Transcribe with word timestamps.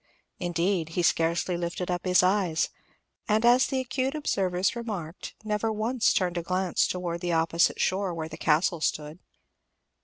Indeed, 0.39 0.89
he 0.97 1.03
scarcely 1.03 1.55
lifted 1.55 1.91
up 1.91 2.05
his 2.07 2.23
eyes, 2.23 2.69
and, 3.27 3.45
as 3.45 3.67
the 3.67 3.79
acute 3.79 4.15
observers 4.15 4.75
remarked, 4.75 5.35
never 5.43 5.71
once 5.71 6.11
turned 6.11 6.39
a 6.39 6.41
glance 6.41 6.87
towards 6.87 7.21
the 7.21 7.33
opposite 7.33 7.79
shore, 7.79 8.11
where 8.11 8.27
the 8.27 8.35
Castle 8.35 8.81
stood. 8.81 9.19